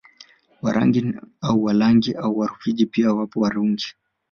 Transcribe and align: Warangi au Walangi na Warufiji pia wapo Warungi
Warangi 0.61 1.15
au 1.41 1.63
Walangi 1.63 2.13
na 2.13 2.27
Warufiji 2.27 2.85
pia 2.85 3.13
wapo 3.13 3.39
Warungi 3.39 3.93